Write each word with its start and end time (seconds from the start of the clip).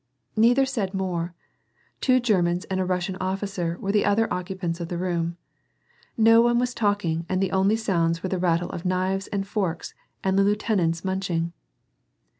Neither 0.35 0.65
said 0.65 0.95
more; 0.95 1.35
two 1.99 2.19
Germans 2.19 2.65
and 2.65 2.79
a 2.79 2.85
Russian 2.85 3.17
officer 3.21 3.77
were 3.79 3.91
the 3.91 4.03
other 4.03 4.27
occupants 4.33 4.79
of 4.79 4.87
the 4.87 4.97
room. 4.97 5.37
No 6.17 6.41
one 6.41 6.57
was 6.57 6.73
talking 6.73 7.23
and 7.29 7.39
the 7.39 7.51
only 7.51 7.75
sounds 7.75 8.23
were 8.23 8.29
the 8.29 8.39
rattle 8.39 8.71
of 8.71 8.83
knives 8.83 9.27
and 9.27 9.47
forks 9.47 9.93
and 10.23 10.39
the 10.39 10.43
lieu 10.43 10.55
tenant's 10.55 11.05
munching. 11.05 11.53